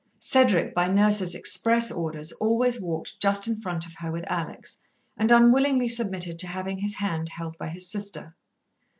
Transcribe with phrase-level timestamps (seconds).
[0.17, 4.81] Cedric, by Nurse's express orders, always walked just in front of her with Alex,
[5.15, 8.35] and unwillingly submitted to having his hand held by his sister.